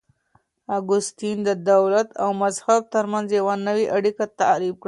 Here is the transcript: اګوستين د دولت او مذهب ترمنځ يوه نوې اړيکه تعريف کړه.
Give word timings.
اګوستين 0.77 1.37
د 1.47 1.49
دولت 1.71 2.09
او 2.21 2.29
مذهب 2.43 2.81
ترمنځ 2.93 3.27
يوه 3.39 3.55
نوې 3.67 3.85
اړيکه 3.97 4.25
تعريف 4.39 4.73
کړه. 4.75 4.79